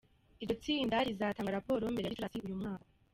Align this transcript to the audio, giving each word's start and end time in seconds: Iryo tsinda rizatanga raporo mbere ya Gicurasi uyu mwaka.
Iryo 0.41 0.55
tsinda 0.63 0.95
rizatanga 1.07 1.55
raporo 1.57 1.83
mbere 1.93 2.05
ya 2.05 2.11
Gicurasi 2.11 2.37
uyu 2.45 2.61
mwaka. 2.61 2.85